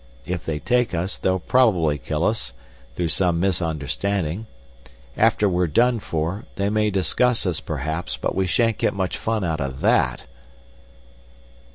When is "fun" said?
9.15-9.43